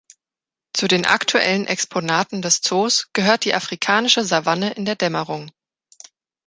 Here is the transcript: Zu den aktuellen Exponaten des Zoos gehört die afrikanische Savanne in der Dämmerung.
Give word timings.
Zu 0.73 0.87
den 0.87 1.05
aktuellen 1.05 1.67
Exponaten 1.67 2.41
des 2.41 2.61
Zoos 2.61 3.09
gehört 3.13 3.45
die 3.45 3.53
afrikanische 3.53 4.23
Savanne 4.23 4.73
in 4.73 4.83
der 4.85 4.95
Dämmerung. 4.95 5.51